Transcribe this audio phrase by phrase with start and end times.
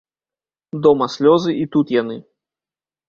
[0.87, 2.17] Дома слёзы, і тут яны.